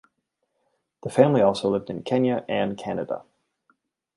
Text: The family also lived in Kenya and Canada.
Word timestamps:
The 1.03 1.11
family 1.11 1.43
also 1.43 1.69
lived 1.69 1.91
in 1.91 2.01
Kenya 2.01 2.43
and 2.49 2.75
Canada. 2.75 3.21